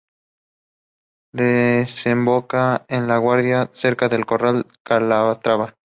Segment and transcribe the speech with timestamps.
[1.31, 5.75] Desemboca en el Guadiana cerca de Corral de Calatrava.